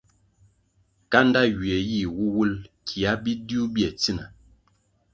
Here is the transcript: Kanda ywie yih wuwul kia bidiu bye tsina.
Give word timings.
Kanda 1.11 1.41
ywie 1.51 1.77
yih 1.89 2.07
wuwul 2.15 2.51
kia 2.87 3.11
bidiu 3.23 3.61
bye 3.73 3.87
tsina. 3.99 4.25